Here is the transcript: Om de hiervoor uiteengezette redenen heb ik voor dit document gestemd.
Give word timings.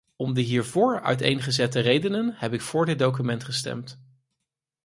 Om 0.15 0.33
de 0.33 0.41
hiervoor 0.41 1.01
uiteengezette 1.01 1.79
redenen 1.79 2.33
heb 2.37 2.53
ik 2.53 2.61
voor 2.61 2.85
dit 2.85 2.99
document 2.99 3.43
gestemd. 3.43 4.01